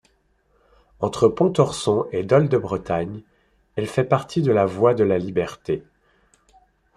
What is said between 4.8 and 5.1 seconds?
de